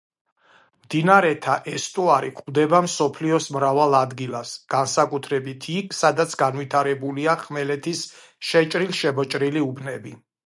[0.85, 8.03] მდინარეთა ესტუარი გვხვდება მსოფლიოს მრავალ ადგილას, განსაკუთრებით იქ, სადაც განვითარებულია ხმელეთის
[8.53, 10.17] შეჭრილ-შემოჭრილი უბნები.